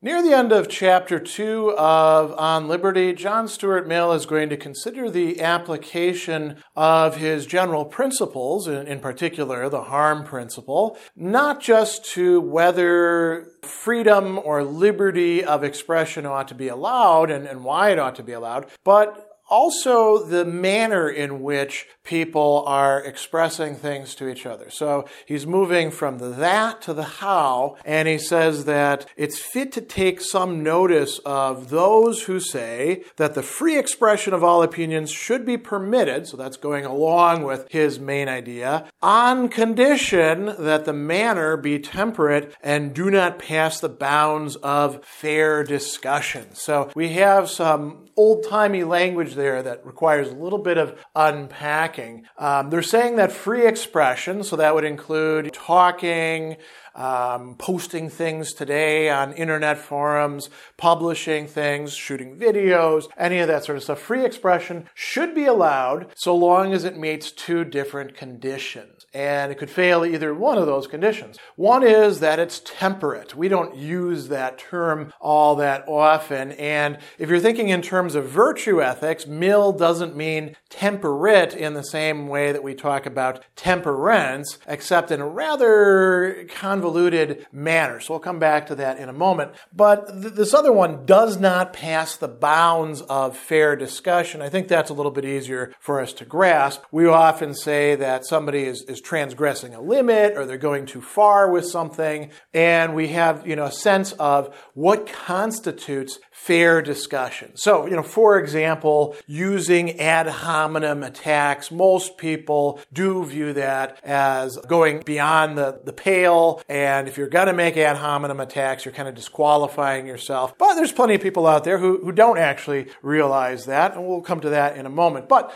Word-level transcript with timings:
Near 0.00 0.22
the 0.22 0.32
end 0.32 0.52
of 0.52 0.68
chapter 0.68 1.18
two 1.18 1.74
of 1.76 2.32
On 2.38 2.68
Liberty, 2.68 3.12
John 3.12 3.48
Stuart 3.48 3.88
Mill 3.88 4.12
is 4.12 4.26
going 4.26 4.48
to 4.50 4.56
consider 4.56 5.10
the 5.10 5.40
application 5.40 6.62
of 6.76 7.16
his 7.16 7.46
general 7.46 7.84
principles, 7.84 8.68
in, 8.68 9.00
particular 9.00 9.68
the 9.68 9.82
harm 9.82 10.22
principle, 10.22 10.96
not 11.16 11.60
just 11.60 12.04
to 12.12 12.40
whether 12.40 13.48
freedom 13.62 14.38
or 14.38 14.62
liberty 14.62 15.42
of 15.42 15.64
expression 15.64 16.24
ought 16.26 16.46
to 16.46 16.54
be 16.54 16.68
allowed 16.68 17.32
and, 17.32 17.48
and 17.48 17.64
why 17.64 17.90
it 17.90 17.98
ought 17.98 18.14
to 18.14 18.22
be 18.22 18.32
allowed, 18.32 18.66
but 18.84 19.28
also 19.50 20.24
the 20.24 20.44
manner 20.44 21.08
in 21.08 21.42
which 21.42 21.86
people 22.08 22.64
are 22.66 23.04
expressing 23.04 23.76
things 23.76 24.14
to 24.14 24.28
each 24.28 24.46
other. 24.46 24.70
So 24.70 25.06
he's 25.26 25.46
moving 25.46 25.90
from 25.90 26.16
the 26.18 26.30
that 26.30 26.80
to 26.82 26.94
the 26.94 27.04
how, 27.04 27.76
and 27.84 28.08
he 28.08 28.16
says 28.16 28.64
that 28.64 29.04
it's 29.14 29.38
fit 29.38 29.72
to 29.72 29.82
take 29.82 30.22
some 30.22 30.62
notice 30.62 31.20
of 31.26 31.68
those 31.68 32.22
who 32.22 32.40
say 32.40 33.04
that 33.16 33.34
the 33.34 33.42
free 33.42 33.78
expression 33.78 34.32
of 34.32 34.42
all 34.42 34.62
opinions 34.62 35.10
should 35.10 35.44
be 35.44 35.58
permitted, 35.58 36.26
so 36.26 36.38
that's 36.38 36.56
going 36.56 36.86
along 36.86 37.42
with 37.42 37.70
his 37.70 38.00
main 38.00 38.26
idea, 38.26 38.90
on 39.02 39.50
condition 39.50 40.54
that 40.58 40.86
the 40.86 40.94
manner 40.94 41.58
be 41.58 41.78
temperate 41.78 42.54
and 42.62 42.94
do 42.94 43.10
not 43.10 43.38
pass 43.38 43.80
the 43.80 43.88
bounds 43.90 44.56
of 44.56 45.04
fair 45.04 45.62
discussion. 45.62 46.54
So 46.54 46.90
we 46.94 47.10
have 47.10 47.50
some 47.50 48.06
old 48.16 48.46
timey 48.48 48.82
language 48.82 49.34
there 49.34 49.62
that 49.62 49.84
requires 49.84 50.28
a 50.28 50.34
little 50.34 50.58
bit 50.58 50.78
of 50.78 50.98
unpacking. 51.14 51.97
Um, 52.36 52.70
they're 52.70 52.82
saying 52.82 53.16
that 53.16 53.32
free 53.32 53.66
expression, 53.66 54.44
so 54.44 54.56
that 54.56 54.74
would 54.74 54.84
include 54.84 55.52
talking, 55.52 56.56
um, 56.94 57.54
posting 57.56 58.10
things 58.10 58.52
today 58.52 59.08
on 59.08 59.32
internet 59.32 59.78
forums, 59.78 60.50
publishing 60.76 61.46
things, 61.46 61.94
shooting 61.94 62.36
videos, 62.36 63.08
any 63.16 63.38
of 63.38 63.48
that 63.48 63.64
sort 63.64 63.76
of 63.76 63.84
stuff. 63.84 64.00
Free 64.00 64.24
expression 64.24 64.88
should 64.94 65.34
be 65.34 65.44
allowed 65.44 66.08
so 66.16 66.34
long 66.34 66.72
as 66.72 66.84
it 66.84 66.96
meets 66.96 67.30
two 67.30 67.64
different 67.64 68.14
conditions 68.14 68.97
and 69.18 69.50
it 69.50 69.58
could 69.58 69.68
fail 69.68 70.04
either 70.04 70.32
one 70.32 70.58
of 70.58 70.66
those 70.66 70.86
conditions. 70.86 71.38
One 71.56 71.84
is 71.84 72.20
that 72.20 72.38
it's 72.38 72.62
temperate. 72.64 73.34
We 73.34 73.48
don't 73.48 73.74
use 73.74 74.28
that 74.28 74.58
term 74.58 75.12
all 75.20 75.56
that 75.56 75.84
often. 75.88 76.52
And 76.52 76.98
if 77.18 77.28
you're 77.28 77.40
thinking 77.40 77.68
in 77.68 77.82
terms 77.82 78.14
of 78.14 78.28
virtue 78.28 78.80
ethics, 78.80 79.26
mill 79.26 79.72
doesn't 79.72 80.14
mean 80.14 80.54
temperate 80.70 81.52
in 81.52 81.74
the 81.74 81.82
same 81.82 82.28
way 82.28 82.52
that 82.52 82.62
we 82.62 82.76
talk 82.76 83.06
about 83.06 83.44
temperance, 83.56 84.58
except 84.68 85.10
in 85.10 85.20
a 85.20 85.26
rather 85.26 86.46
convoluted 86.48 87.44
manner. 87.50 87.98
So 87.98 88.14
we'll 88.14 88.20
come 88.20 88.38
back 88.38 88.68
to 88.68 88.76
that 88.76 88.98
in 88.98 89.08
a 89.08 89.12
moment. 89.12 89.50
But 89.74 90.06
th- 90.22 90.34
this 90.34 90.54
other 90.54 90.72
one 90.72 91.04
does 91.06 91.40
not 91.40 91.72
pass 91.72 92.14
the 92.14 92.28
bounds 92.28 93.00
of 93.02 93.36
fair 93.36 93.74
discussion. 93.74 94.42
I 94.42 94.48
think 94.48 94.68
that's 94.68 94.90
a 94.90 94.94
little 94.94 95.10
bit 95.10 95.24
easier 95.24 95.74
for 95.80 96.00
us 96.00 96.12
to 96.14 96.24
grasp. 96.24 96.82
We 96.92 97.08
often 97.08 97.52
say 97.52 97.96
that 97.96 98.24
somebody 98.24 98.62
is, 98.62 98.82
is 98.82 99.00
transgressing 99.08 99.74
a 99.74 99.80
limit 99.80 100.36
or 100.36 100.44
they're 100.44 100.58
going 100.58 100.84
too 100.84 101.00
far 101.00 101.50
with 101.50 101.64
something. 101.64 102.30
And 102.52 102.94
we 102.94 103.08
have, 103.08 103.46
you 103.46 103.56
know, 103.56 103.64
a 103.64 103.72
sense 103.72 104.12
of 104.12 104.54
what 104.74 105.10
constitutes 105.10 106.18
fair 106.30 106.82
discussion. 106.82 107.56
So, 107.56 107.86
you 107.86 107.96
know, 107.96 108.02
for 108.02 108.38
example, 108.38 109.16
using 109.26 109.98
ad 109.98 110.28
hominem 110.28 111.02
attacks, 111.02 111.70
most 111.70 112.18
people 112.18 112.80
do 112.92 113.24
view 113.24 113.54
that 113.54 113.98
as 114.04 114.58
going 114.68 115.00
beyond 115.00 115.56
the, 115.56 115.80
the 115.82 115.92
pale. 115.94 116.62
And 116.68 117.08
if 117.08 117.16
you're 117.16 117.28
going 117.28 117.46
to 117.46 117.54
make 117.54 117.78
ad 117.78 117.96
hominem 117.96 118.40
attacks, 118.40 118.84
you're 118.84 118.94
kind 118.94 119.08
of 119.08 119.14
disqualifying 119.14 120.06
yourself. 120.06 120.56
But 120.58 120.74
there's 120.74 120.92
plenty 120.92 121.14
of 121.14 121.22
people 121.22 121.46
out 121.46 121.64
there 121.64 121.78
who, 121.78 122.04
who 122.04 122.12
don't 122.12 122.38
actually 122.38 122.88
realize 123.02 123.64
that. 123.64 123.94
And 123.94 124.06
we'll 124.06 124.20
come 124.20 124.40
to 124.40 124.50
that 124.50 124.76
in 124.76 124.84
a 124.84 124.90
moment. 124.90 125.30
But 125.30 125.50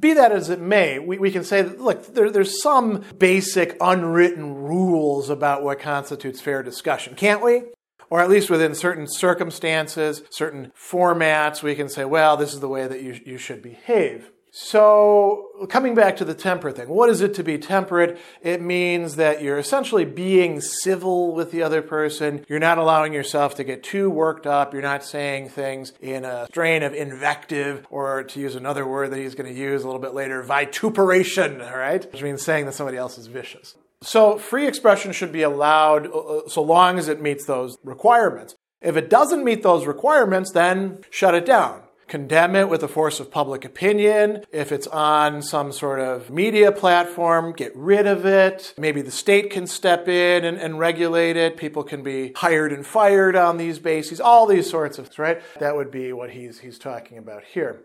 be 0.00 0.14
that 0.14 0.32
as 0.32 0.50
it 0.50 0.60
may, 0.60 0.98
we, 0.98 1.18
we 1.18 1.30
can 1.30 1.44
say 1.44 1.62
that, 1.62 1.80
look, 1.80 2.14
there, 2.14 2.30
there's 2.30 2.62
some 2.62 3.04
basic 3.18 3.76
unwritten 3.80 4.54
rules 4.54 5.30
about 5.30 5.62
what 5.62 5.80
constitutes 5.80 6.40
fair 6.40 6.62
discussion, 6.62 7.14
can't 7.14 7.42
we? 7.42 7.64
Or 8.10 8.20
at 8.20 8.30
least 8.30 8.50
within 8.50 8.74
certain 8.74 9.06
circumstances, 9.08 10.22
certain 10.30 10.72
formats, 10.78 11.62
we 11.62 11.74
can 11.74 11.88
say, 11.88 12.04
well, 12.04 12.36
this 12.36 12.54
is 12.54 12.60
the 12.60 12.68
way 12.68 12.86
that 12.86 13.02
you, 13.02 13.20
you 13.24 13.38
should 13.38 13.62
behave. 13.62 14.30
So, 14.56 15.66
coming 15.68 15.96
back 15.96 16.16
to 16.18 16.24
the 16.24 16.32
temperate 16.32 16.76
thing, 16.76 16.88
what 16.88 17.10
is 17.10 17.22
it 17.22 17.34
to 17.34 17.42
be 17.42 17.58
temperate? 17.58 18.20
It 18.40 18.62
means 18.62 19.16
that 19.16 19.42
you're 19.42 19.58
essentially 19.58 20.04
being 20.04 20.60
civil 20.60 21.34
with 21.34 21.50
the 21.50 21.60
other 21.64 21.82
person. 21.82 22.46
You're 22.48 22.60
not 22.60 22.78
allowing 22.78 23.12
yourself 23.12 23.56
to 23.56 23.64
get 23.64 23.82
too 23.82 24.08
worked 24.08 24.46
up. 24.46 24.72
You're 24.72 24.80
not 24.80 25.02
saying 25.02 25.48
things 25.48 25.92
in 26.00 26.24
a 26.24 26.46
strain 26.46 26.84
of 26.84 26.94
invective, 26.94 27.84
or 27.90 28.22
to 28.22 28.38
use 28.38 28.54
another 28.54 28.86
word 28.86 29.10
that 29.10 29.18
he's 29.18 29.34
going 29.34 29.52
to 29.52 29.60
use 29.60 29.82
a 29.82 29.86
little 29.86 30.00
bit 30.00 30.14
later, 30.14 30.40
vituperation, 30.44 31.60
all 31.60 31.76
right? 31.76 32.12
Which 32.12 32.22
means 32.22 32.40
saying 32.40 32.66
that 32.66 32.74
somebody 32.74 32.96
else 32.96 33.18
is 33.18 33.26
vicious. 33.26 33.74
So, 34.02 34.38
free 34.38 34.68
expression 34.68 35.10
should 35.10 35.32
be 35.32 35.42
allowed 35.42 36.06
uh, 36.06 36.16
uh, 36.16 36.48
so 36.48 36.62
long 36.62 37.00
as 37.00 37.08
it 37.08 37.20
meets 37.20 37.44
those 37.44 37.76
requirements. 37.82 38.54
If 38.80 38.96
it 38.96 39.10
doesn't 39.10 39.42
meet 39.42 39.64
those 39.64 39.84
requirements, 39.84 40.52
then 40.52 41.00
shut 41.10 41.34
it 41.34 41.44
down 41.44 41.83
condemn 42.08 42.56
it 42.56 42.68
with 42.68 42.80
the 42.80 42.88
force 42.88 43.20
of 43.20 43.30
public 43.30 43.64
opinion. 43.64 44.44
If 44.52 44.72
it's 44.72 44.86
on 44.86 45.42
some 45.42 45.72
sort 45.72 46.00
of 46.00 46.30
media 46.30 46.72
platform, 46.72 47.52
get 47.52 47.74
rid 47.76 48.06
of 48.06 48.24
it. 48.26 48.74
Maybe 48.78 49.02
the 49.02 49.10
state 49.10 49.50
can 49.50 49.66
step 49.66 50.08
in 50.08 50.44
and, 50.44 50.58
and 50.58 50.78
regulate 50.78 51.36
it. 51.36 51.56
People 51.56 51.82
can 51.82 52.02
be 52.02 52.32
hired 52.36 52.72
and 52.72 52.86
fired 52.86 53.36
on 53.36 53.56
these 53.56 53.78
bases. 53.78 54.20
All 54.20 54.46
these 54.46 54.68
sorts 54.68 54.98
of, 54.98 55.10
right? 55.18 55.40
That 55.60 55.76
would 55.76 55.90
be 55.90 56.12
what 56.12 56.30
he's, 56.30 56.60
he's 56.60 56.78
talking 56.78 57.18
about 57.18 57.44
here. 57.44 57.82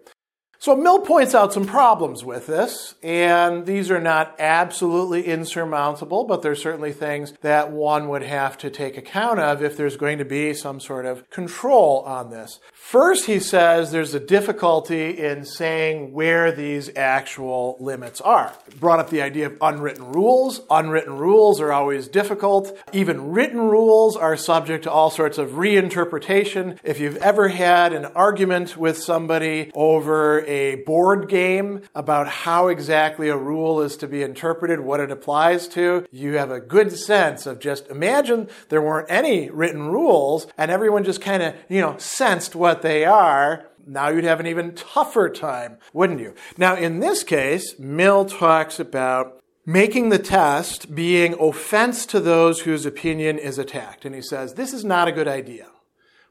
So 0.61 0.75
Mill 0.75 0.99
points 0.99 1.33
out 1.33 1.53
some 1.53 1.65
problems 1.65 2.25
with 2.25 2.45
this, 2.45 2.95
and 3.01 3.65
these 3.65 3.89
are 3.89 4.01
not 4.01 4.35
absolutely 4.39 5.25
insurmountable, 5.25 6.25
but 6.25 6.41
they're 6.41 6.53
certainly 6.53 6.91
things 6.91 7.31
that 7.39 7.71
one 7.71 8.09
would 8.09 8.23
have 8.23 8.57
to 8.57 8.69
take 8.69 8.97
account 8.97 9.39
of 9.39 9.63
if 9.63 9.77
there's 9.77 9.95
going 9.95 10.17
to 10.17 10.25
be 10.25 10.53
some 10.53 10.81
sort 10.81 11.05
of 11.05 11.29
control 11.29 12.01
on 12.01 12.29
this. 12.29 12.59
First, 12.73 13.27
he 13.27 13.39
says 13.39 13.91
there's 13.91 14.13
a 14.13 14.19
difficulty 14.19 15.11
in 15.11 15.45
saying 15.45 16.11
where 16.11 16.51
these 16.51 16.89
actual 16.93 17.77
limits 17.79 18.19
are. 18.19 18.51
Brought 18.79 18.99
up 18.99 19.11
the 19.11 19.21
idea 19.21 19.45
of 19.45 19.57
unwritten 19.61 20.11
rules. 20.11 20.61
Unwritten 20.71 21.15
rules 21.15 21.61
are 21.61 21.71
always 21.71 22.07
difficult. 22.07 22.75
Even 22.91 23.31
written 23.31 23.61
rules 23.61 24.17
are 24.17 24.35
subject 24.35 24.85
to 24.85 24.91
all 24.91 25.09
sorts 25.09 25.37
of 25.37 25.51
reinterpretation. 25.51 26.79
If 26.83 26.99
you've 26.99 27.17
ever 27.17 27.49
had 27.49 27.93
an 27.93 28.05
argument 28.07 28.75
with 28.75 28.97
somebody 28.97 29.71
over 29.73 30.48
a 30.49 30.75
board 30.77 31.29
game 31.29 31.83
about 31.93 32.27
how 32.27 32.69
exactly 32.69 33.29
a 33.29 33.37
rule 33.37 33.81
is 33.81 33.95
to 33.97 34.07
be 34.07 34.23
interpreted, 34.23 34.79
what 34.79 34.99
it 34.99 35.11
applies 35.11 35.67
to, 35.67 36.07
you 36.11 36.33
have 36.33 36.49
a 36.49 36.59
good 36.59 36.91
sense 36.91 37.45
of 37.45 37.59
just 37.59 37.87
imagine 37.87 38.49
there 38.69 38.81
weren't 38.81 39.11
any 39.11 39.51
written 39.51 39.89
rules 39.89 40.47
and 40.57 40.71
everyone 40.71 41.03
just 41.03 41.21
kind 41.21 41.43
of, 41.43 41.53
you 41.69 41.79
know, 41.79 41.95
sensed 41.99 42.55
what 42.55 42.81
they 42.81 43.05
are, 43.05 43.67
now 43.85 44.09
you'd 44.09 44.23
have 44.23 44.39
an 44.39 44.47
even 44.47 44.73
tougher 44.73 45.29
time, 45.29 45.77
wouldn't 45.93 46.19
you? 46.19 46.33
Now, 46.57 46.75
in 46.75 46.99
this 46.99 47.23
case, 47.23 47.77
Mill 47.77 48.25
talks 48.25 48.79
about 48.79 49.41
making 49.67 50.09
the 50.09 50.19
test 50.19 50.95
being 50.95 51.35
offense 51.39 52.07
to 52.07 52.19
those 52.19 52.61
whose 52.61 52.87
opinion 52.87 53.37
is 53.37 53.59
attacked. 53.59 54.03
And 54.03 54.15
he 54.15 54.21
says, 54.21 54.55
this 54.55 54.73
is 54.73 54.83
not 54.83 55.07
a 55.07 55.11
good 55.11 55.27
idea. 55.27 55.67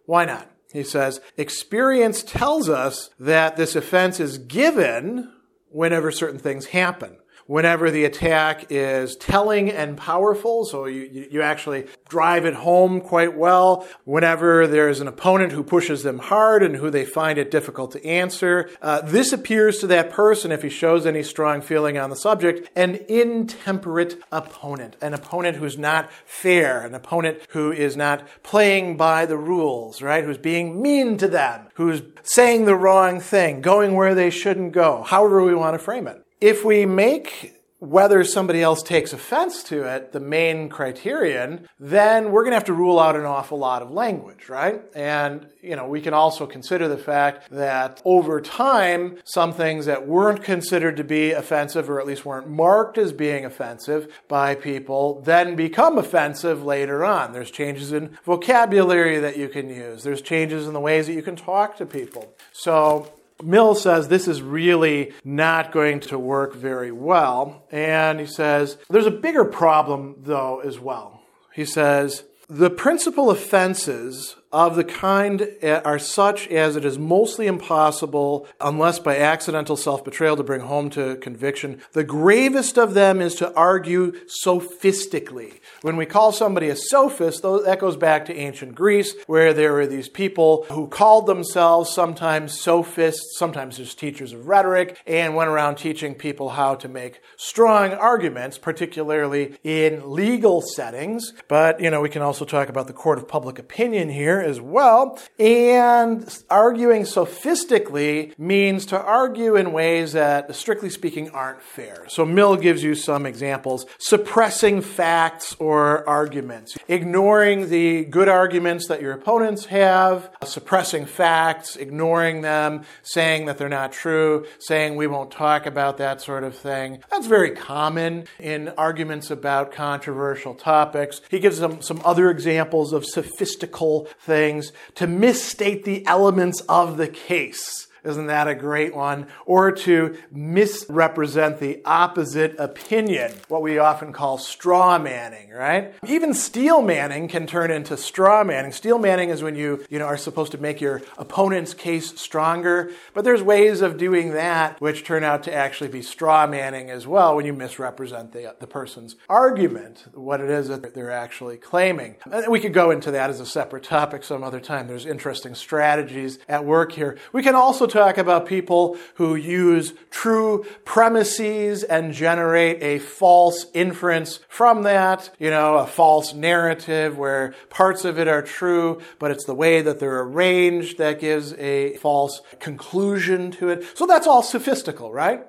Why 0.06 0.24
not? 0.24 0.50
He 0.72 0.82
says, 0.82 1.20
experience 1.36 2.22
tells 2.22 2.68
us 2.68 3.10
that 3.18 3.56
this 3.56 3.74
offense 3.74 4.20
is 4.20 4.38
given 4.38 5.32
whenever 5.70 6.10
certain 6.10 6.38
things 6.38 6.66
happen 6.66 7.16
whenever 7.48 7.90
the 7.90 8.04
attack 8.04 8.66
is 8.68 9.16
telling 9.16 9.70
and 9.70 9.96
powerful, 9.96 10.66
so 10.66 10.84
you, 10.84 11.26
you 11.30 11.40
actually 11.40 11.86
drive 12.08 12.44
it 12.44 12.52
home 12.52 13.00
quite 13.00 13.34
well. 13.34 13.88
Whenever 14.04 14.66
there's 14.66 15.00
an 15.00 15.08
opponent 15.08 15.50
who 15.50 15.64
pushes 15.64 16.02
them 16.02 16.18
hard 16.18 16.62
and 16.62 16.76
who 16.76 16.90
they 16.90 17.06
find 17.06 17.38
it 17.38 17.50
difficult 17.50 17.90
to 17.90 18.04
answer, 18.04 18.68
uh, 18.82 19.00
this 19.00 19.32
appears 19.32 19.78
to 19.78 19.86
that 19.86 20.10
person, 20.10 20.52
if 20.52 20.62
he 20.62 20.68
shows 20.68 21.06
any 21.06 21.22
strong 21.22 21.62
feeling 21.62 21.96
on 21.96 22.10
the 22.10 22.16
subject, 22.16 22.68
an 22.76 22.96
intemperate 23.08 24.22
opponent, 24.30 24.96
an 25.00 25.14
opponent 25.14 25.56
who's 25.56 25.78
not 25.78 26.12
fair, 26.26 26.84
an 26.84 26.94
opponent 26.94 27.38
who 27.48 27.72
is 27.72 27.96
not 27.96 28.28
playing 28.42 28.98
by 28.98 29.24
the 29.24 29.38
rules, 29.38 30.02
right? 30.02 30.22
Who's 30.22 30.36
being 30.36 30.82
mean 30.82 31.16
to 31.16 31.28
them, 31.28 31.68
who's 31.74 32.02
saying 32.22 32.66
the 32.66 32.76
wrong 32.76 33.20
thing, 33.20 33.62
going 33.62 33.94
where 33.94 34.14
they 34.14 34.28
shouldn't 34.28 34.72
go, 34.72 35.02
however 35.02 35.42
we 35.42 35.54
want 35.54 35.72
to 35.72 35.78
frame 35.78 36.06
it. 36.06 36.22
If 36.40 36.64
we 36.64 36.86
make 36.86 37.58
whether 37.80 38.24
somebody 38.24 38.60
else 38.60 38.82
takes 38.82 39.12
offense 39.12 39.62
to 39.62 39.84
it, 39.84 40.10
the 40.10 40.18
main 40.18 40.68
criterion, 40.68 41.68
then 41.78 42.32
we're 42.32 42.42
going 42.42 42.50
to 42.50 42.56
have 42.56 42.64
to 42.64 42.72
rule 42.72 42.98
out 42.98 43.14
an 43.14 43.24
awful 43.24 43.56
lot 43.56 43.82
of 43.82 43.90
language, 43.90 44.48
right? 44.48 44.82
And, 44.96 45.46
you 45.62 45.76
know, 45.76 45.86
we 45.86 46.00
can 46.00 46.12
also 46.12 46.44
consider 46.44 46.88
the 46.88 46.96
fact 46.96 47.48
that 47.50 48.02
over 48.04 48.40
time, 48.40 49.18
some 49.24 49.52
things 49.52 49.86
that 49.86 50.08
weren't 50.08 50.42
considered 50.42 50.96
to 50.96 51.04
be 51.04 51.30
offensive 51.30 51.88
or 51.88 52.00
at 52.00 52.06
least 52.06 52.24
weren't 52.24 52.48
marked 52.48 52.98
as 52.98 53.12
being 53.12 53.44
offensive 53.44 54.12
by 54.26 54.56
people 54.56 55.20
then 55.22 55.54
become 55.54 55.98
offensive 55.98 56.64
later 56.64 57.04
on. 57.04 57.32
There's 57.32 57.50
changes 57.50 57.92
in 57.92 58.18
vocabulary 58.24 59.18
that 59.20 59.36
you 59.36 59.48
can 59.48 59.68
use. 59.68 60.02
There's 60.02 60.22
changes 60.22 60.66
in 60.66 60.72
the 60.72 60.80
ways 60.80 61.06
that 61.06 61.12
you 61.12 61.22
can 61.22 61.36
talk 61.36 61.76
to 61.76 61.86
people. 61.86 62.34
So 62.50 63.12
Mill 63.42 63.74
says 63.74 64.08
this 64.08 64.28
is 64.28 64.42
really 64.42 65.12
not 65.24 65.72
going 65.72 66.00
to 66.00 66.18
work 66.18 66.54
very 66.54 66.92
well. 66.92 67.64
And 67.70 68.20
he 68.20 68.26
says 68.26 68.78
there's 68.88 69.06
a 69.06 69.10
bigger 69.10 69.44
problem, 69.44 70.16
though, 70.18 70.60
as 70.60 70.78
well. 70.78 71.22
He 71.54 71.64
says 71.64 72.24
the 72.48 72.70
principal 72.70 73.30
offenses 73.30 74.36
of 74.52 74.76
the 74.76 74.84
kind 74.84 75.48
are 75.62 75.98
such 75.98 76.48
as 76.48 76.76
it 76.76 76.84
is 76.84 76.98
mostly 76.98 77.46
impossible, 77.46 78.46
unless 78.60 78.98
by 78.98 79.18
accidental 79.18 79.76
self 79.76 80.04
betrayal, 80.04 80.36
to 80.36 80.42
bring 80.42 80.62
home 80.62 80.90
to 80.90 81.16
conviction. 81.16 81.80
The 81.92 82.04
gravest 82.04 82.78
of 82.78 82.94
them 82.94 83.20
is 83.20 83.34
to 83.36 83.54
argue 83.54 84.14
sophistically. 84.26 85.60
When 85.82 85.96
we 85.96 86.06
call 86.06 86.32
somebody 86.32 86.68
a 86.68 86.76
sophist, 86.76 87.42
that 87.42 87.78
goes 87.80 87.96
back 87.96 88.26
to 88.26 88.34
ancient 88.34 88.74
Greece, 88.74 89.14
where 89.26 89.52
there 89.52 89.72
were 89.72 89.86
these 89.86 90.08
people 90.08 90.64
who 90.70 90.88
called 90.88 91.26
themselves 91.26 91.90
sometimes 91.90 92.58
sophists, 92.58 93.38
sometimes 93.38 93.76
just 93.76 93.98
teachers 93.98 94.32
of 94.32 94.46
rhetoric, 94.46 94.98
and 95.06 95.34
went 95.34 95.50
around 95.50 95.76
teaching 95.76 96.14
people 96.14 96.50
how 96.50 96.74
to 96.74 96.88
make 96.88 97.20
strong 97.36 97.92
arguments, 97.92 98.58
particularly 98.58 99.56
in 99.62 100.10
legal 100.10 100.62
settings. 100.62 101.32
But, 101.48 101.80
you 101.80 101.90
know, 101.90 102.00
we 102.00 102.08
can 102.08 102.22
also 102.22 102.44
talk 102.44 102.68
about 102.68 102.86
the 102.86 102.92
court 102.92 103.18
of 103.18 103.28
public 103.28 103.58
opinion 103.58 104.08
here 104.08 104.37
as 104.40 104.60
well. 104.60 105.18
And 105.38 106.26
arguing 106.50 107.04
sophistically 107.04 108.32
means 108.38 108.86
to 108.86 109.00
argue 109.00 109.56
in 109.56 109.72
ways 109.72 110.12
that, 110.12 110.54
strictly 110.54 110.90
speaking, 110.90 111.30
aren't 111.30 111.62
fair. 111.62 112.06
So 112.08 112.24
Mill 112.24 112.56
gives 112.56 112.82
you 112.82 112.94
some 112.94 113.26
examples 113.26 113.86
suppressing 113.98 114.82
facts 114.82 115.56
or 115.58 116.08
arguments, 116.08 116.76
ignoring 116.88 117.68
the 117.70 118.04
good 118.04 118.28
arguments 118.28 118.86
that 118.88 119.02
your 119.02 119.12
opponents 119.12 119.66
have, 119.66 120.30
suppressing 120.44 121.06
facts, 121.06 121.76
ignoring 121.76 122.42
them, 122.42 122.84
saying 123.02 123.46
that 123.46 123.58
they're 123.58 123.68
not 123.68 123.92
true, 123.92 124.46
saying 124.58 124.96
we 124.96 125.06
won't 125.06 125.30
talk 125.30 125.66
about 125.66 125.98
that 125.98 126.20
sort 126.20 126.44
of 126.44 126.56
thing. 126.56 127.02
That's 127.10 127.26
very 127.26 127.50
common 127.50 128.26
in 128.38 128.68
arguments 128.70 129.30
about 129.30 129.72
controversial 129.72 130.54
topics. 130.54 131.20
He 131.30 131.38
gives 131.38 131.58
them 131.58 131.82
some 131.82 132.00
other 132.04 132.30
examples 132.30 132.92
of 132.92 133.04
sophistical 133.04 134.08
things, 134.28 134.70
to 134.94 135.08
misstate 135.08 135.84
the 135.84 136.06
elements 136.06 136.60
of 136.68 136.98
the 136.98 137.08
case. 137.08 137.87
Isn't 138.04 138.26
that 138.26 138.48
a 138.48 138.54
great 138.54 138.94
one? 138.94 139.26
Or 139.46 139.72
to 139.72 140.16
misrepresent 140.30 141.60
the 141.60 141.80
opposite 141.84 142.56
opinion, 142.58 143.32
what 143.48 143.62
we 143.62 143.78
often 143.78 144.12
call 144.12 144.38
straw 144.38 144.98
manning, 144.98 145.50
right? 145.50 145.94
Even 146.06 146.34
steel 146.34 146.82
manning 146.82 147.28
can 147.28 147.46
turn 147.46 147.70
into 147.70 147.96
straw 147.96 148.44
manning. 148.44 148.72
Steel 148.72 148.98
manning 148.98 149.30
is 149.30 149.42
when 149.42 149.56
you, 149.56 149.84
you 149.90 149.98
know, 149.98 150.06
are 150.06 150.16
supposed 150.16 150.52
to 150.52 150.58
make 150.58 150.80
your 150.80 151.02
opponent's 151.16 151.74
case 151.74 152.18
stronger, 152.20 152.90
but 153.14 153.24
there's 153.24 153.42
ways 153.42 153.80
of 153.80 153.96
doing 153.96 154.32
that 154.32 154.80
which 154.80 155.04
turn 155.04 155.24
out 155.24 155.42
to 155.42 155.52
actually 155.52 155.88
be 155.88 156.02
straw 156.02 156.46
manning 156.46 156.90
as 156.90 157.06
well 157.06 157.34
when 157.34 157.44
you 157.44 157.52
misrepresent 157.52 158.32
the, 158.32 158.54
the 158.60 158.66
person's 158.66 159.16
argument, 159.28 160.06
what 160.14 160.40
it 160.40 160.50
is 160.50 160.68
that 160.68 160.94
they're 160.94 161.10
actually 161.10 161.56
claiming. 161.56 162.16
And 162.30 162.48
we 162.48 162.60
could 162.60 162.72
go 162.72 162.90
into 162.90 163.10
that 163.10 163.30
as 163.30 163.40
a 163.40 163.46
separate 163.46 163.82
topic 163.82 164.22
some 164.22 164.44
other 164.44 164.60
time. 164.60 164.86
There's 164.86 165.06
interesting 165.06 165.54
strategies 165.54 166.38
at 166.48 166.64
work 166.64 166.92
here. 166.92 167.18
We 167.32 167.42
can 167.42 167.54
also 167.54 167.86
talk 167.88 168.18
about 168.18 168.46
people 168.46 168.96
who 169.14 169.34
use 169.34 169.92
true 170.10 170.64
premises 170.84 171.82
and 171.82 172.12
generate 172.12 172.82
a 172.82 172.98
false 172.98 173.66
inference 173.74 174.40
from 174.48 174.82
that, 174.82 175.30
you 175.38 175.50
know, 175.50 175.76
a 175.76 175.86
false 175.86 176.34
narrative 176.34 177.18
where 177.18 177.54
parts 177.70 178.04
of 178.04 178.18
it 178.18 178.28
are 178.28 178.42
true, 178.42 179.00
but 179.18 179.30
it's 179.30 179.44
the 179.44 179.54
way 179.54 179.82
that 179.82 180.00
they're 180.00 180.20
arranged 180.20 180.98
that 180.98 181.20
gives 181.20 181.52
a 181.54 181.96
false 181.96 182.40
conclusion 182.60 183.50
to 183.52 183.68
it. 183.68 183.84
So 183.96 184.06
that's 184.06 184.26
all 184.26 184.42
sophistical, 184.42 185.12
right? 185.12 185.44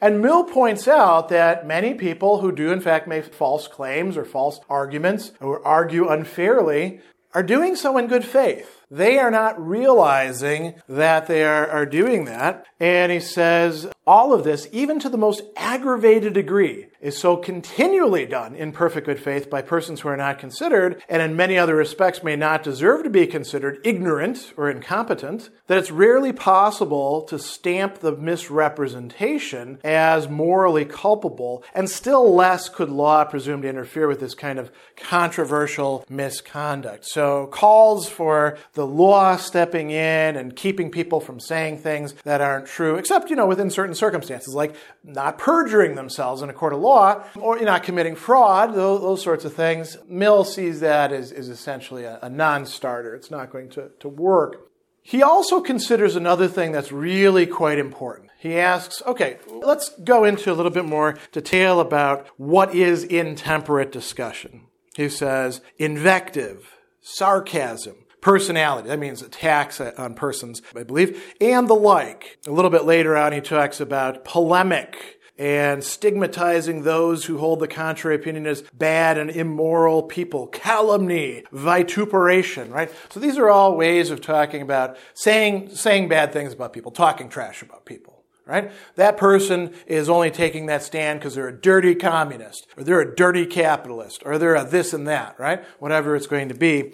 And 0.00 0.20
Mill 0.20 0.42
points 0.42 0.88
out 0.88 1.28
that 1.28 1.64
many 1.64 1.94
people 1.94 2.40
who 2.40 2.50
do, 2.50 2.72
in 2.72 2.80
fact, 2.80 3.06
make 3.06 3.32
false 3.32 3.68
claims 3.68 4.16
or 4.16 4.24
false 4.24 4.58
arguments 4.68 5.30
or 5.40 5.64
argue 5.64 6.08
unfairly 6.08 7.00
are 7.34 7.42
doing 7.44 7.76
so 7.76 7.96
in 7.96 8.08
good 8.08 8.24
faith. 8.24 8.81
They 8.92 9.18
are 9.18 9.30
not 9.30 9.58
realizing 9.58 10.74
that 10.86 11.26
they 11.26 11.44
are, 11.44 11.66
are 11.66 11.86
doing 11.86 12.26
that. 12.26 12.66
And 12.78 13.10
he 13.10 13.20
says, 13.20 13.90
all 14.06 14.34
of 14.34 14.44
this, 14.44 14.68
even 14.70 15.00
to 15.00 15.08
the 15.08 15.16
most 15.16 15.42
aggravated 15.56 16.34
degree, 16.34 16.88
is 17.02 17.18
so 17.18 17.36
continually 17.36 18.24
done 18.24 18.54
in 18.54 18.72
perfect 18.72 19.06
good 19.06 19.18
faith 19.18 19.50
by 19.50 19.60
persons 19.60 20.00
who 20.00 20.08
are 20.08 20.16
not 20.16 20.38
considered, 20.38 21.02
and 21.08 21.20
in 21.20 21.36
many 21.36 21.58
other 21.58 21.74
respects 21.74 22.22
may 22.22 22.36
not 22.36 22.62
deserve 22.62 23.02
to 23.02 23.10
be 23.10 23.26
considered 23.26 23.80
ignorant 23.84 24.54
or 24.56 24.70
incompetent, 24.70 25.50
that 25.66 25.78
it's 25.78 25.90
rarely 25.90 26.32
possible 26.32 27.22
to 27.22 27.38
stamp 27.38 27.98
the 27.98 28.16
misrepresentation 28.16 29.78
as 29.82 30.28
morally 30.28 30.84
culpable, 30.84 31.64
and 31.74 31.90
still 31.90 32.32
less 32.34 32.68
could 32.68 32.88
law 32.88 33.24
presume 33.24 33.62
to 33.62 33.68
interfere 33.68 34.06
with 34.06 34.20
this 34.20 34.34
kind 34.34 34.58
of 34.60 34.70
controversial 34.96 36.04
misconduct. 36.08 37.04
So, 37.04 37.48
calls 37.48 38.08
for 38.08 38.56
the 38.74 38.86
law 38.86 39.36
stepping 39.36 39.90
in 39.90 40.36
and 40.36 40.54
keeping 40.54 40.90
people 40.90 41.20
from 41.20 41.40
saying 41.40 41.78
things 41.78 42.14
that 42.22 42.40
aren't 42.40 42.66
true, 42.66 42.94
except, 42.94 43.28
you 43.28 43.34
know, 43.34 43.46
within 43.46 43.70
certain 43.70 43.96
circumstances, 43.96 44.54
like 44.54 44.76
not 45.02 45.36
perjuring 45.36 45.96
themselves 45.96 46.42
in 46.42 46.48
a 46.48 46.52
court 46.52 46.72
of 46.72 46.78
law 46.78 46.91
or 46.92 47.56
you're 47.56 47.66
not 47.66 47.82
committing 47.82 48.14
fraud, 48.14 48.74
those, 48.74 49.00
those 49.00 49.22
sorts 49.22 49.44
of 49.44 49.54
things. 49.54 49.96
Mill 50.08 50.44
sees 50.44 50.80
that 50.80 51.12
as, 51.12 51.32
as 51.32 51.48
essentially 51.48 52.04
a, 52.04 52.18
a 52.22 52.30
non 52.30 52.66
starter. 52.66 53.14
It's 53.14 53.30
not 53.30 53.50
going 53.50 53.70
to, 53.70 53.90
to 54.00 54.08
work. 54.08 54.68
He 55.02 55.22
also 55.22 55.60
considers 55.60 56.14
another 56.14 56.46
thing 56.46 56.70
that's 56.70 56.92
really 56.92 57.46
quite 57.46 57.78
important. 57.78 58.30
He 58.38 58.56
asks, 58.56 59.02
okay, 59.04 59.38
let's 59.48 59.90
go 60.04 60.24
into 60.24 60.52
a 60.52 60.54
little 60.54 60.70
bit 60.70 60.84
more 60.84 61.16
detail 61.32 61.80
about 61.80 62.26
what 62.36 62.74
is 62.74 63.02
intemperate 63.04 63.90
discussion. 63.90 64.62
He 64.94 65.08
says, 65.08 65.60
invective, 65.78 66.76
sarcasm, 67.00 67.96
personality. 68.20 68.88
That 68.88 68.98
means 68.98 69.22
attacks 69.22 69.80
on 69.80 70.14
persons, 70.14 70.62
I 70.76 70.84
believe, 70.84 71.34
and 71.40 71.68
the 71.68 71.74
like. 71.74 72.38
A 72.46 72.52
little 72.52 72.70
bit 72.70 72.84
later 72.84 73.16
on, 73.16 73.32
he 73.32 73.40
talks 73.40 73.80
about 73.80 74.24
polemic 74.24 75.18
and 75.38 75.82
stigmatizing 75.82 76.82
those 76.82 77.24
who 77.24 77.38
hold 77.38 77.60
the 77.60 77.68
contrary 77.68 78.16
opinion 78.16 78.46
as 78.46 78.62
bad 78.74 79.18
and 79.18 79.30
immoral 79.30 80.02
people, 80.02 80.46
calumny, 80.46 81.44
vituperation, 81.52 82.70
right? 82.70 82.90
So 83.10 83.18
these 83.20 83.38
are 83.38 83.48
all 83.48 83.76
ways 83.76 84.10
of 84.10 84.20
talking 84.20 84.62
about 84.62 84.96
saying, 85.14 85.70
saying 85.70 86.08
bad 86.08 86.32
things 86.32 86.52
about 86.52 86.72
people, 86.72 86.92
talking 86.92 87.28
trash 87.28 87.62
about 87.62 87.84
people. 87.84 88.18
Right? 88.44 88.72
That 88.96 89.16
person 89.16 89.72
is 89.86 90.08
only 90.08 90.32
taking 90.32 90.66
that 90.66 90.82
stand 90.82 91.20
because 91.20 91.36
they're 91.36 91.46
a 91.46 91.58
dirty 91.58 91.94
communist, 91.94 92.66
or 92.76 92.82
they're 92.82 93.00
a 93.00 93.14
dirty 93.14 93.46
capitalist, 93.46 94.22
or 94.26 94.36
they're 94.36 94.56
a 94.56 94.64
this 94.64 94.92
and 94.92 95.06
that, 95.06 95.38
right? 95.38 95.64
Whatever 95.78 96.16
it's 96.16 96.26
going 96.26 96.48
to 96.48 96.54
be. 96.54 96.92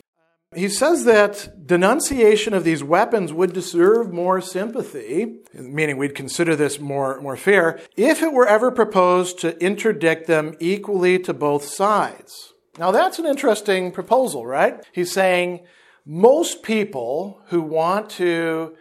He 0.54 0.70
says 0.70 1.04
that 1.04 1.66
denunciation 1.66 2.54
of 2.54 2.64
these 2.64 2.82
weapons 2.82 3.34
would 3.34 3.52
deserve 3.52 4.12
more 4.12 4.40
sympathy, 4.40 5.40
meaning 5.52 5.98
we'd 5.98 6.14
consider 6.14 6.56
this 6.56 6.80
more, 6.80 7.20
more 7.20 7.36
fair, 7.36 7.78
if 7.96 8.22
it 8.22 8.32
were 8.32 8.46
ever 8.46 8.70
proposed 8.70 9.38
to 9.40 9.62
interdict 9.62 10.26
them 10.26 10.56
equally 10.58 11.18
to 11.20 11.34
both 11.34 11.64
sides. 11.64 12.54
Now 12.78 12.90
that's 12.92 13.18
an 13.18 13.26
interesting 13.26 13.92
proposal, 13.92 14.46
right? 14.46 14.82
He's 14.92 15.12
saying 15.12 15.66
most 16.06 16.62
people 16.62 17.42
who 17.48 17.60
want 17.60 18.08
to 18.10 18.74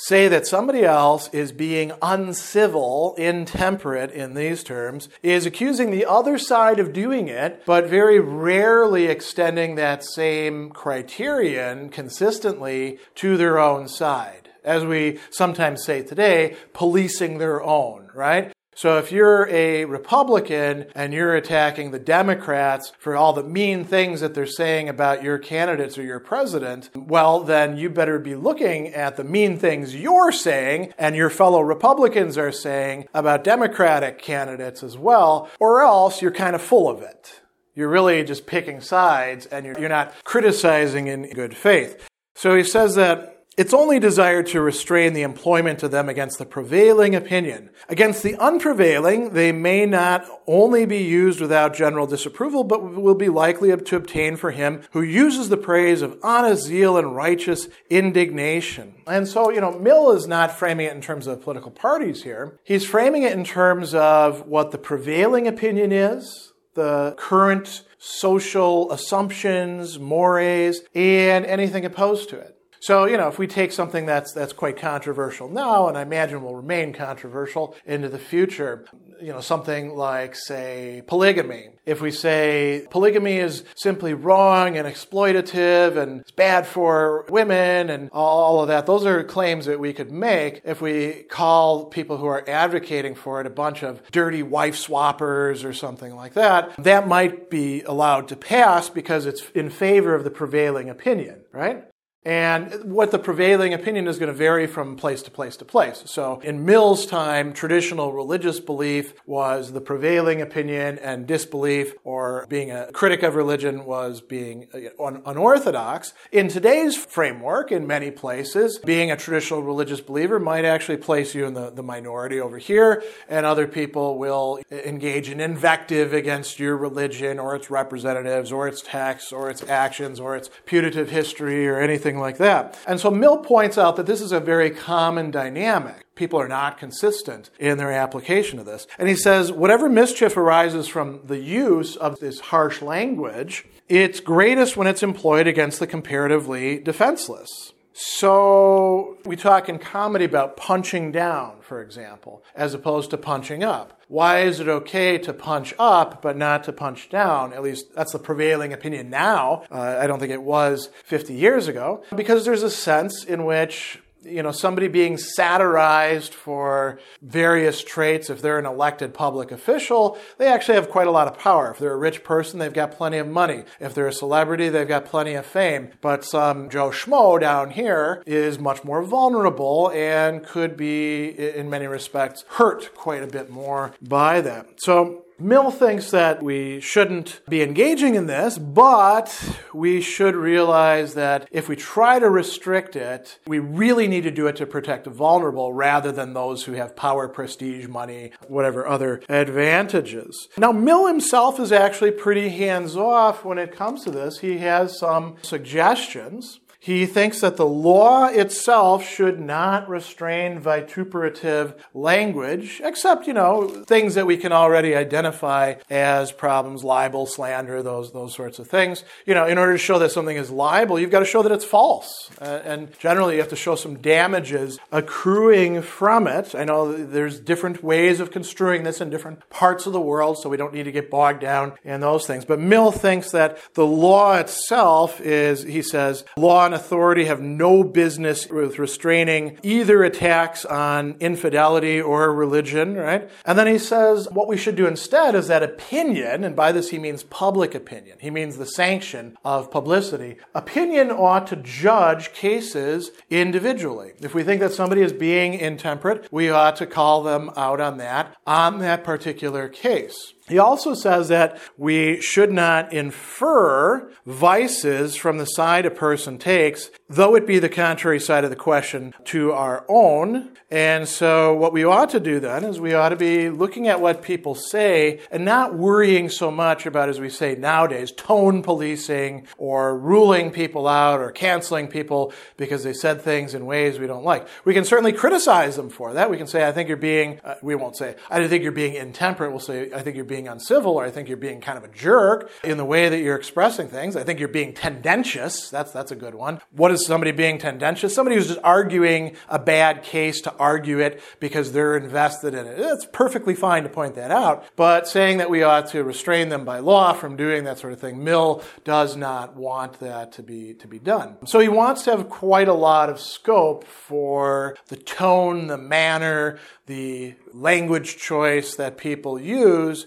say 0.00 0.28
that 0.28 0.46
somebody 0.46 0.82
else 0.82 1.28
is 1.28 1.52
being 1.52 1.92
uncivil, 2.00 3.14
intemperate 3.18 4.10
in 4.10 4.32
these 4.32 4.64
terms, 4.64 5.10
is 5.22 5.44
accusing 5.44 5.90
the 5.90 6.06
other 6.06 6.38
side 6.38 6.78
of 6.78 6.92
doing 6.92 7.28
it, 7.28 7.62
but 7.66 7.86
very 7.86 8.18
rarely 8.18 9.06
extending 9.06 9.74
that 9.74 10.02
same 10.02 10.70
criterion 10.70 11.90
consistently 11.90 12.98
to 13.14 13.36
their 13.36 13.58
own 13.58 13.86
side. 13.86 14.48
As 14.64 14.84
we 14.84 15.18
sometimes 15.30 15.84
say 15.84 16.02
today, 16.02 16.56
policing 16.72 17.36
their 17.36 17.62
own, 17.62 18.10
right? 18.14 18.52
So 18.80 18.96
if 18.96 19.12
you're 19.12 19.46
a 19.50 19.84
Republican 19.84 20.86
and 20.94 21.12
you're 21.12 21.36
attacking 21.36 21.90
the 21.90 21.98
Democrats 21.98 22.94
for 22.98 23.14
all 23.14 23.34
the 23.34 23.44
mean 23.44 23.84
things 23.84 24.22
that 24.22 24.32
they're 24.32 24.46
saying 24.46 24.88
about 24.88 25.22
your 25.22 25.36
candidates 25.36 25.98
or 25.98 26.02
your 26.02 26.18
president, 26.18 26.88
well, 26.94 27.40
then 27.40 27.76
you 27.76 27.90
better 27.90 28.18
be 28.18 28.34
looking 28.34 28.86
at 28.94 29.18
the 29.18 29.22
mean 29.22 29.58
things 29.58 29.94
you're 29.94 30.32
saying 30.32 30.94
and 30.96 31.14
your 31.14 31.28
fellow 31.28 31.60
Republicans 31.60 32.38
are 32.38 32.50
saying 32.50 33.06
about 33.12 33.44
Democratic 33.44 34.18
candidates 34.18 34.82
as 34.82 34.96
well, 34.96 35.50
or 35.60 35.82
else 35.82 36.22
you're 36.22 36.30
kind 36.30 36.54
of 36.54 36.62
full 36.62 36.88
of 36.88 37.02
it. 37.02 37.42
You're 37.74 37.90
really 37.90 38.24
just 38.24 38.46
picking 38.46 38.80
sides 38.80 39.44
and 39.44 39.66
you're, 39.66 39.90
not 39.90 40.14
criticizing 40.24 41.06
in 41.06 41.28
good 41.34 41.54
faith. 41.54 42.08
So 42.34 42.56
he 42.56 42.64
says 42.64 42.94
that 42.94 43.39
it's 43.60 43.74
only 43.74 43.98
desired 43.98 44.46
to 44.46 44.60
restrain 44.62 45.12
the 45.12 45.20
employment 45.20 45.82
of 45.82 45.90
them 45.90 46.08
against 46.08 46.38
the 46.38 46.46
prevailing 46.46 47.14
opinion. 47.14 47.68
Against 47.90 48.22
the 48.22 48.34
unprevailing, 48.42 49.34
they 49.34 49.52
may 49.52 49.84
not 49.84 50.24
only 50.46 50.86
be 50.86 51.02
used 51.02 51.42
without 51.42 51.74
general 51.74 52.06
disapproval, 52.06 52.64
but 52.64 52.82
will 52.82 53.14
be 53.14 53.28
likely 53.28 53.76
to 53.76 53.96
obtain 53.96 54.36
for 54.36 54.52
him 54.52 54.80
who 54.92 55.02
uses 55.02 55.50
the 55.50 55.58
praise 55.58 56.00
of 56.00 56.18
honest 56.22 56.64
zeal 56.64 56.96
and 56.96 57.14
righteous 57.14 57.68
indignation. 57.90 58.94
And 59.06 59.28
so, 59.28 59.50
you 59.50 59.60
know, 59.60 59.78
Mill 59.78 60.12
is 60.12 60.26
not 60.26 60.58
framing 60.58 60.86
it 60.86 60.94
in 60.94 61.02
terms 61.02 61.26
of 61.26 61.42
political 61.42 61.70
parties 61.70 62.22
here. 62.22 62.58
He's 62.64 62.86
framing 62.86 63.24
it 63.24 63.32
in 63.32 63.44
terms 63.44 63.92
of 63.94 64.46
what 64.46 64.70
the 64.70 64.78
prevailing 64.78 65.46
opinion 65.46 65.92
is, 65.92 66.54
the 66.72 67.14
current 67.18 67.82
social 67.98 68.90
assumptions, 68.90 69.98
mores, 69.98 70.80
and 70.94 71.44
anything 71.44 71.84
opposed 71.84 72.30
to 72.30 72.38
it. 72.38 72.56
So, 72.80 73.04
you 73.04 73.18
know, 73.18 73.28
if 73.28 73.38
we 73.38 73.46
take 73.46 73.72
something 73.72 74.06
that's 74.06 74.32
that's 74.32 74.54
quite 74.54 74.78
controversial 74.78 75.48
now, 75.48 75.88
and 75.88 75.98
I 75.98 76.02
imagine 76.02 76.42
will 76.42 76.56
remain 76.56 76.92
controversial 76.92 77.76
into 77.84 78.08
the 78.08 78.18
future, 78.18 78.86
you 79.20 79.32
know, 79.32 79.40
something 79.40 79.94
like, 79.94 80.34
say, 80.34 81.02
polygamy. 81.06 81.68
If 81.84 82.00
we 82.00 82.10
say 82.10 82.86
polygamy 82.90 83.36
is 83.36 83.64
simply 83.74 84.14
wrong 84.14 84.78
and 84.78 84.88
exploitative 84.88 85.96
and 85.96 86.20
it's 86.22 86.30
bad 86.30 86.66
for 86.66 87.26
women 87.28 87.90
and 87.90 88.08
all 88.12 88.62
of 88.62 88.68
that, 88.68 88.86
those 88.86 89.04
are 89.04 89.24
claims 89.24 89.66
that 89.66 89.78
we 89.78 89.92
could 89.92 90.10
make 90.10 90.62
if 90.64 90.80
we 90.80 91.24
call 91.28 91.86
people 91.86 92.16
who 92.16 92.26
are 92.26 92.48
advocating 92.48 93.14
for 93.14 93.40
it 93.40 93.46
a 93.46 93.50
bunch 93.50 93.82
of 93.82 94.00
dirty 94.10 94.42
wife 94.42 94.76
swappers 94.76 95.64
or 95.64 95.74
something 95.74 96.14
like 96.14 96.34
that. 96.34 96.72
That 96.82 97.06
might 97.06 97.50
be 97.50 97.82
allowed 97.82 98.28
to 98.28 98.36
pass 98.36 98.88
because 98.88 99.26
it's 99.26 99.50
in 99.50 99.68
favor 99.68 100.14
of 100.14 100.24
the 100.24 100.30
prevailing 100.30 100.88
opinion, 100.88 101.42
right? 101.52 101.84
And 102.24 102.92
what 102.92 103.12
the 103.12 103.18
prevailing 103.18 103.72
opinion 103.72 104.06
is 104.06 104.18
going 104.18 104.30
to 104.30 104.36
vary 104.36 104.66
from 104.66 104.96
place 104.96 105.22
to 105.22 105.30
place 105.30 105.56
to 105.56 105.64
place. 105.64 106.02
So 106.04 106.40
in 106.40 106.66
Mill's 106.66 107.06
time, 107.06 107.54
traditional 107.54 108.12
religious 108.12 108.60
belief 108.60 109.14
was 109.24 109.72
the 109.72 109.80
prevailing 109.80 110.42
opinion 110.42 110.98
and 110.98 111.26
disbelief 111.26 111.94
or 112.04 112.44
being 112.50 112.70
a 112.70 112.92
critic 112.92 113.22
of 113.22 113.36
religion 113.36 113.86
was 113.86 114.20
being 114.20 114.68
uh, 114.74 115.20
unorthodox. 115.24 116.12
In 116.30 116.48
today's 116.48 116.94
framework, 116.94 117.72
in 117.72 117.86
many 117.86 118.10
places, 118.10 118.78
being 118.78 119.10
a 119.10 119.16
traditional 119.16 119.62
religious 119.62 120.02
believer 120.02 120.38
might 120.38 120.66
actually 120.66 120.98
place 120.98 121.34
you 121.34 121.46
in 121.46 121.54
the, 121.54 121.70
the 121.70 121.82
minority 121.82 122.38
over 122.38 122.58
here 122.58 123.02
and 123.30 123.46
other 123.46 123.66
people 123.66 124.18
will 124.18 124.58
engage 124.70 125.30
in 125.30 125.40
invective 125.40 126.12
against 126.12 126.58
your 126.58 126.76
religion 126.76 127.38
or 127.38 127.56
its 127.56 127.70
representatives 127.70 128.52
or 128.52 128.68
its 128.68 128.82
texts 128.82 129.32
or 129.32 129.48
its 129.48 129.62
actions 129.70 130.20
or 130.20 130.36
its 130.36 130.50
putative 130.66 131.08
history 131.08 131.66
or 131.66 131.80
anything 131.80 132.09
like 132.18 132.38
that. 132.38 132.78
And 132.86 132.98
so 132.98 133.10
Mill 133.10 133.38
points 133.38 133.78
out 133.78 133.96
that 133.96 134.06
this 134.06 134.20
is 134.20 134.32
a 134.32 134.40
very 134.40 134.70
common 134.70 135.30
dynamic. 135.30 136.06
People 136.14 136.40
are 136.40 136.48
not 136.48 136.78
consistent 136.78 137.50
in 137.58 137.78
their 137.78 137.92
application 137.92 138.58
of 138.58 138.66
this. 138.66 138.86
And 138.98 139.08
he 139.08 139.16
says, 139.16 139.52
whatever 139.52 139.88
mischief 139.88 140.36
arises 140.36 140.88
from 140.88 141.20
the 141.24 141.38
use 141.38 141.96
of 141.96 142.20
this 142.20 142.40
harsh 142.40 142.82
language, 142.82 143.66
it's 143.88 144.20
greatest 144.20 144.76
when 144.76 144.86
it's 144.86 145.02
employed 145.02 145.46
against 145.46 145.80
the 145.80 145.86
comparatively 145.86 146.78
defenseless. 146.78 147.72
So 147.92 149.18
we 149.24 149.36
talk 149.36 149.68
in 149.68 149.78
comedy 149.78 150.24
about 150.24 150.56
punching 150.56 151.12
down, 151.12 151.56
for 151.60 151.82
example, 151.82 152.42
as 152.54 152.74
opposed 152.74 153.10
to 153.10 153.16
punching 153.16 153.62
up. 153.64 154.00
Why 154.08 154.40
is 154.40 154.58
it 154.60 154.68
okay 154.68 155.18
to 155.18 155.32
punch 155.32 155.74
up 155.78 156.22
but 156.22 156.36
not 156.36 156.64
to 156.64 156.72
punch 156.72 157.08
down? 157.08 157.52
At 157.52 157.62
least 157.62 157.94
that's 157.94 158.12
the 158.12 158.18
prevailing 158.18 158.72
opinion 158.72 159.10
now. 159.10 159.64
Uh, 159.70 159.98
I 160.00 160.06
don't 160.06 160.18
think 160.18 160.32
it 160.32 160.42
was 160.42 160.90
50 161.04 161.34
years 161.34 161.68
ago. 161.68 162.02
Because 162.14 162.44
there's 162.44 162.62
a 162.62 162.70
sense 162.70 163.24
in 163.24 163.44
which 163.44 164.00
you 164.22 164.42
know, 164.42 164.52
somebody 164.52 164.88
being 164.88 165.16
satirized 165.16 166.34
for 166.34 166.98
various 167.22 167.82
traits. 167.82 168.30
If 168.30 168.42
they're 168.42 168.58
an 168.58 168.66
elected 168.66 169.14
public 169.14 169.50
official, 169.50 170.18
they 170.38 170.46
actually 170.46 170.74
have 170.74 170.90
quite 170.90 171.06
a 171.06 171.10
lot 171.10 171.28
of 171.28 171.38
power. 171.38 171.70
If 171.70 171.78
they're 171.78 171.92
a 171.92 171.96
rich 171.96 172.22
person, 172.22 172.58
they've 172.58 172.72
got 172.72 172.92
plenty 172.92 173.18
of 173.18 173.28
money. 173.28 173.64
If 173.78 173.94
they're 173.94 174.08
a 174.08 174.12
celebrity, 174.12 174.68
they've 174.68 174.86
got 174.86 175.04
plenty 175.04 175.34
of 175.34 175.46
fame. 175.46 175.90
But 176.00 176.24
some 176.24 176.68
Joe 176.68 176.90
Schmo 176.90 177.40
down 177.40 177.70
here 177.70 178.22
is 178.26 178.58
much 178.58 178.84
more 178.84 179.02
vulnerable 179.02 179.90
and 179.94 180.44
could 180.44 180.76
be, 180.76 181.28
in 181.28 181.70
many 181.70 181.86
respects, 181.86 182.44
hurt 182.48 182.94
quite 182.94 183.22
a 183.22 183.26
bit 183.26 183.50
more 183.50 183.92
by 184.02 184.40
them. 184.40 184.66
So, 184.78 185.24
Mill 185.40 185.70
thinks 185.70 186.10
that 186.10 186.42
we 186.42 186.80
shouldn't 186.80 187.40
be 187.48 187.62
engaging 187.62 188.14
in 188.14 188.26
this, 188.26 188.58
but 188.58 189.58
we 189.72 190.02
should 190.02 190.36
realize 190.36 191.14
that 191.14 191.48
if 191.50 191.66
we 191.66 191.76
try 191.76 192.18
to 192.18 192.28
restrict 192.28 192.94
it, 192.94 193.38
we 193.46 193.58
really 193.58 194.06
need 194.06 194.24
to 194.24 194.30
do 194.30 194.46
it 194.48 194.56
to 194.56 194.66
protect 194.66 195.04
the 195.04 195.10
vulnerable 195.10 195.72
rather 195.72 196.12
than 196.12 196.34
those 196.34 196.64
who 196.64 196.72
have 196.72 196.94
power, 196.94 197.26
prestige, 197.26 197.88
money, 197.88 198.32
whatever 198.48 198.86
other 198.86 199.22
advantages. 199.30 200.48
Now, 200.58 200.72
Mill 200.72 201.06
himself 201.06 201.58
is 201.58 201.72
actually 201.72 202.10
pretty 202.10 202.50
hands 202.50 202.94
off 202.96 203.44
when 203.44 203.56
it 203.56 203.74
comes 203.74 204.04
to 204.04 204.10
this. 204.10 204.40
He 204.40 204.58
has 204.58 204.98
some 204.98 205.36
suggestions. 205.42 206.60
He 206.82 207.04
thinks 207.04 207.42
that 207.42 207.58
the 207.58 207.66
law 207.66 208.28
itself 208.28 209.06
should 209.06 209.38
not 209.38 209.86
restrain 209.86 210.58
vituperative 210.58 211.74
language, 211.92 212.80
except, 212.82 213.26
you 213.26 213.34
know, 213.34 213.68
things 213.68 214.14
that 214.14 214.26
we 214.26 214.38
can 214.38 214.50
already 214.50 214.96
identify 214.96 215.74
as 215.90 216.32
problems, 216.32 216.82
libel, 216.82 217.26
slander, 217.26 217.82
those, 217.82 218.12
those 218.12 218.34
sorts 218.34 218.58
of 218.58 218.66
things. 218.66 219.04
You 219.26 219.34
know, 219.34 219.44
in 219.46 219.58
order 219.58 219.72
to 219.72 219.78
show 219.78 219.98
that 219.98 220.10
something 220.10 220.38
is 220.38 220.50
libel, 220.50 220.98
you've 220.98 221.10
got 221.10 221.18
to 221.18 221.26
show 221.26 221.42
that 221.42 221.52
it's 221.52 221.66
false. 221.66 222.30
Uh, 222.40 222.62
and 222.64 222.98
generally, 222.98 223.34
you 223.34 223.40
have 223.40 223.50
to 223.50 223.56
show 223.56 223.74
some 223.74 223.98
damages 223.98 224.78
accruing 224.90 225.82
from 225.82 226.26
it. 226.26 226.54
I 226.54 226.64
know 226.64 226.92
there's 226.92 227.40
different 227.40 227.84
ways 227.84 228.20
of 228.20 228.30
construing 228.30 228.84
this 228.84 229.02
in 229.02 229.10
different 229.10 229.46
parts 229.50 229.84
of 229.84 229.92
the 229.92 230.00
world, 230.00 230.38
so 230.38 230.48
we 230.48 230.56
don't 230.56 230.72
need 230.72 230.84
to 230.84 230.92
get 230.92 231.10
bogged 231.10 231.42
down 231.42 231.74
in 231.84 232.00
those 232.00 232.26
things. 232.26 232.46
But 232.46 232.58
Mill 232.58 232.90
thinks 232.90 233.32
that 233.32 233.58
the 233.74 233.86
law 233.86 234.36
itself 234.36 235.20
is, 235.20 235.64
he 235.64 235.82
says, 235.82 236.24
law 236.38 236.69
authority 236.72 237.24
have 237.24 237.40
no 237.40 237.82
business 237.82 238.48
with 238.48 238.78
restraining 238.78 239.58
either 239.62 240.02
attacks 240.04 240.64
on 240.64 241.16
infidelity 241.20 242.00
or 242.00 242.34
religion, 242.34 242.94
right? 242.94 243.30
And 243.44 243.58
then 243.58 243.66
he 243.66 243.78
says 243.78 244.28
what 244.30 244.48
we 244.48 244.56
should 244.56 244.76
do 244.76 244.86
instead 244.86 245.34
is 245.34 245.48
that 245.48 245.62
opinion, 245.62 246.44
and 246.44 246.56
by 246.56 246.72
this 246.72 246.90
he 246.90 246.98
means 246.98 247.22
public 247.24 247.74
opinion, 247.74 248.18
he 248.20 248.30
means 248.30 248.56
the 248.56 248.66
sanction 248.66 249.36
of 249.44 249.70
publicity. 249.70 250.36
Opinion 250.54 251.10
ought 251.10 251.46
to 251.48 251.56
judge 251.56 252.32
cases 252.32 253.10
individually. 253.28 254.12
If 254.20 254.34
we 254.34 254.42
think 254.42 254.60
that 254.60 254.72
somebody 254.72 255.02
is 255.02 255.12
being 255.12 255.54
intemperate, 255.54 256.28
we 256.30 256.50
ought 256.50 256.76
to 256.76 256.86
call 256.86 257.22
them 257.22 257.50
out 257.56 257.80
on 257.80 257.98
that, 257.98 258.36
on 258.46 258.78
that 258.80 259.04
particular 259.04 259.68
case. 259.68 260.34
He 260.48 260.58
also 260.58 260.94
says 260.94 261.28
that 261.28 261.58
we 261.76 262.20
should 262.20 262.52
not 262.52 262.92
infer 262.92 264.10
vices 264.26 265.16
from 265.16 265.38
the 265.38 265.44
side 265.44 265.86
a 265.86 265.90
person 265.90 266.38
takes, 266.38 266.90
though 267.08 267.34
it 267.36 267.46
be 267.46 267.58
the 267.58 267.68
contrary 267.68 268.18
side 268.18 268.44
of 268.44 268.50
the 268.50 268.56
question 268.56 269.14
to 269.24 269.52
our 269.52 269.84
own. 269.88 270.50
And 270.70 271.08
so, 271.08 271.54
what 271.54 271.72
we 271.72 271.84
ought 271.84 272.10
to 272.10 272.20
do 272.20 272.38
then 272.40 272.64
is 272.64 272.80
we 272.80 272.94
ought 272.94 273.08
to 273.10 273.16
be 273.16 273.50
looking 273.50 273.88
at 273.88 274.00
what 274.00 274.22
people 274.22 274.54
say 274.54 275.20
and 275.30 275.44
not 275.44 275.74
worrying 275.74 276.28
so 276.28 276.50
much 276.50 276.86
about, 276.86 277.08
as 277.08 277.18
we 277.18 277.28
say 277.28 277.54
nowadays, 277.56 278.12
tone 278.12 278.62
policing 278.62 279.46
or 279.58 279.98
ruling 279.98 280.50
people 280.50 280.86
out 280.86 281.20
or 281.20 281.32
canceling 281.32 281.88
people 281.88 282.32
because 282.56 282.84
they 282.84 282.92
said 282.92 283.20
things 283.20 283.54
in 283.54 283.66
ways 283.66 283.98
we 283.98 284.06
don't 284.06 284.24
like. 284.24 284.46
We 284.64 284.74
can 284.74 284.84
certainly 284.84 285.12
criticize 285.12 285.76
them 285.76 285.90
for 285.90 286.14
that. 286.14 286.30
We 286.30 286.36
can 286.36 286.46
say, 286.46 286.66
I 286.66 286.72
think 286.72 286.88
you're 286.88 286.96
being, 286.96 287.40
uh, 287.44 287.56
we 287.62 287.74
won't 287.74 287.96
say, 287.96 288.14
I 288.30 288.38
don't 288.38 288.48
think 288.48 288.62
you're 288.62 288.72
being 288.72 288.94
intemperate. 288.94 289.50
We'll 289.50 289.60
say, 289.60 289.92
I 289.92 290.02
think 290.02 290.16
you're 290.16 290.24
being 290.24 290.39
being 290.40 290.48
uncivil 290.48 290.92
or 290.92 291.04
I 291.04 291.10
think 291.10 291.28
you're 291.28 291.36
being 291.36 291.60
kind 291.60 291.76
of 291.76 291.84
a 291.84 291.88
jerk 291.88 292.50
in 292.64 292.78
the 292.78 292.84
way 292.84 293.10
that 293.10 293.18
you're 293.18 293.36
expressing 293.36 293.88
things. 293.88 294.16
I 294.16 294.24
think 294.24 294.38
you're 294.38 294.48
being 294.48 294.72
tendentious. 294.72 295.68
That's, 295.68 295.92
that's 295.92 296.10
a 296.10 296.16
good 296.16 296.34
one. 296.34 296.62
What 296.70 296.90
is 296.92 297.04
somebody 297.04 297.30
being 297.30 297.58
tendentious? 297.58 298.14
Somebody 298.14 298.36
who's 298.36 298.48
just 298.48 298.60
arguing 298.64 299.36
a 299.50 299.58
bad 299.58 300.02
case 300.02 300.40
to 300.42 300.54
argue 300.54 300.98
it 300.98 301.20
because 301.40 301.72
they're 301.72 301.94
invested 301.94 302.54
in 302.54 302.66
it. 302.66 302.78
It's 302.78 303.06
perfectly 303.12 303.54
fine 303.54 303.82
to 303.82 303.90
point 303.90 304.14
that 304.14 304.30
out. 304.30 304.64
But 304.76 305.06
saying 305.06 305.38
that 305.38 305.50
we 305.50 305.62
ought 305.62 305.88
to 305.88 306.04
restrain 306.04 306.48
them 306.48 306.64
by 306.64 306.78
law 306.78 307.12
from 307.12 307.36
doing 307.36 307.64
that 307.64 307.78
sort 307.78 307.92
of 307.92 308.00
thing, 308.00 308.24
Mill 308.24 308.62
does 308.84 309.16
not 309.16 309.56
want 309.56 310.00
that 310.00 310.32
to 310.32 310.42
be, 310.42 310.72
to 310.74 310.88
be 310.88 310.98
done. 310.98 311.36
So 311.44 311.58
he 311.58 311.68
wants 311.68 312.04
to 312.04 312.12
have 312.12 312.30
quite 312.30 312.68
a 312.68 312.74
lot 312.74 313.10
of 313.10 313.20
scope 313.20 313.84
for 313.84 314.74
the 314.88 314.96
tone, 314.96 315.66
the 315.66 315.76
manner, 315.76 316.58
the 316.86 317.34
language 317.52 318.16
choice 318.16 318.74
that 318.74 318.96
people 318.96 319.40
use 319.40 320.06